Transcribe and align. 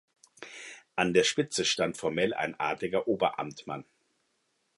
An 0.95 1.13
der 1.13 1.23
Spitze 1.23 1.63
stand 1.63 1.95
formell 1.95 2.33
ein 2.33 2.59
adliger 2.59 3.07
Oberamtmann. 3.07 3.85